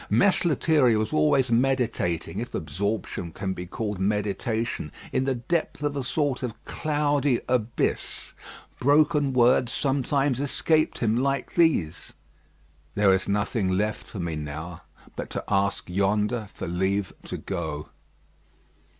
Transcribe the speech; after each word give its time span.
Mess 0.09 0.43
Lethierry 0.45 0.97
was 0.97 1.13
always 1.13 1.51
meditating, 1.51 2.39
if 2.39 2.55
absorption 2.55 3.31
can 3.31 3.53
be 3.53 3.67
called 3.67 3.99
meditation, 3.99 4.91
in 5.11 5.25
the 5.25 5.35
depth 5.35 5.83
of 5.83 5.95
a 5.95 6.03
sort 6.03 6.41
of 6.41 6.65
cloudy 6.65 7.39
abyss. 7.47 8.33
Broken 8.79 9.31
words 9.31 9.71
sometimes 9.71 10.39
escaped 10.39 10.97
him 10.97 11.15
like 11.15 11.53
these, 11.53 12.13
"There 12.95 13.13
is 13.13 13.27
nothing 13.29 13.67
left 13.69 14.07
for 14.07 14.17
me 14.19 14.35
now, 14.35 14.81
but 15.15 15.29
to 15.29 15.43
ask 15.47 15.87
yonder 15.87 16.49
for 16.51 16.67
leave 16.67 17.13
to 17.25 17.37
go." 17.37 17.89